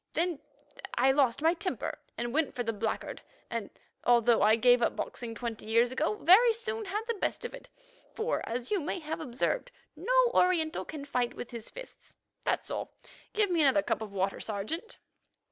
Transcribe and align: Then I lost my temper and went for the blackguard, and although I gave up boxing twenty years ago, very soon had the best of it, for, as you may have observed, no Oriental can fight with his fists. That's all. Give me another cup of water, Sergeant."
Then 0.13 0.39
I 0.95 1.11
lost 1.11 1.43
my 1.43 1.53
temper 1.53 1.99
and 2.17 2.33
went 2.33 2.55
for 2.55 2.63
the 2.63 2.73
blackguard, 2.73 3.21
and 3.51 3.69
although 4.03 4.41
I 4.41 4.55
gave 4.55 4.81
up 4.81 4.95
boxing 4.95 5.35
twenty 5.35 5.67
years 5.67 5.91
ago, 5.91 6.15
very 6.15 6.53
soon 6.53 6.85
had 6.85 7.03
the 7.07 7.13
best 7.13 7.45
of 7.45 7.53
it, 7.53 7.69
for, 8.15 8.41
as 8.49 8.71
you 8.71 8.79
may 8.79 8.97
have 8.97 9.19
observed, 9.19 9.71
no 9.95 10.31
Oriental 10.33 10.85
can 10.85 11.05
fight 11.05 11.35
with 11.35 11.51
his 11.51 11.69
fists. 11.69 12.17
That's 12.43 12.71
all. 12.71 12.91
Give 13.33 13.51
me 13.51 13.61
another 13.61 13.83
cup 13.83 14.01
of 14.01 14.11
water, 14.11 14.39
Sergeant." 14.39 14.97